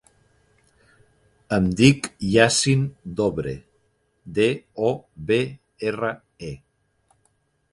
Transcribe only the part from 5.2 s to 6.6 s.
be, erra, e.